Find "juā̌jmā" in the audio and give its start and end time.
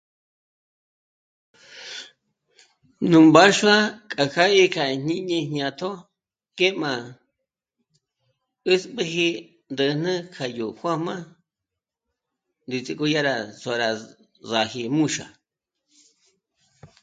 10.79-11.15